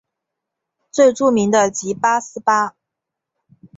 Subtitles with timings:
[0.91, 2.75] 最著名的即八思巴。